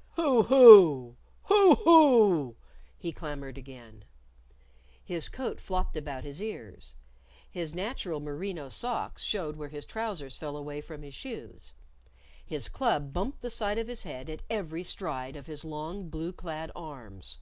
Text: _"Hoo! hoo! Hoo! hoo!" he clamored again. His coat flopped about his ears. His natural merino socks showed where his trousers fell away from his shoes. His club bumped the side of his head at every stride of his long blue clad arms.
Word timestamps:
_"Hoo! 0.16 0.44
hoo! 0.44 1.16
Hoo! 1.42 1.74
hoo!" 1.84 2.56
he 2.96 3.12
clamored 3.12 3.58
again. 3.58 4.06
His 5.04 5.28
coat 5.28 5.60
flopped 5.60 5.94
about 5.94 6.24
his 6.24 6.40
ears. 6.40 6.94
His 7.50 7.74
natural 7.74 8.18
merino 8.18 8.70
socks 8.70 9.22
showed 9.22 9.56
where 9.56 9.68
his 9.68 9.84
trousers 9.84 10.36
fell 10.36 10.56
away 10.56 10.80
from 10.80 11.02
his 11.02 11.12
shoes. 11.12 11.74
His 12.46 12.66
club 12.66 13.12
bumped 13.12 13.42
the 13.42 13.50
side 13.50 13.76
of 13.76 13.88
his 13.88 14.04
head 14.04 14.30
at 14.30 14.40
every 14.48 14.84
stride 14.84 15.36
of 15.36 15.46
his 15.48 15.66
long 15.66 16.08
blue 16.08 16.32
clad 16.32 16.72
arms. 16.74 17.36